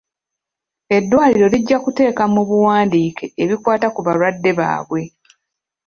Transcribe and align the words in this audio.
Eddwaliro 0.97 1.47
lijja 1.53 1.77
kuteeka 1.83 2.23
mu 2.33 2.41
buwandiike 2.49 3.25
ebikwata 3.43 3.87
ku 3.95 3.99
balwadde 4.05 4.51
babwe. 4.59 5.01